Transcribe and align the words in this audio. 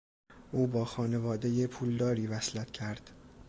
او 0.51 0.67
با 0.67 0.85
خانوادهی 0.85 1.67
پولداری 1.67 2.27
وصلت 2.27 2.71
کرد. 2.71 3.09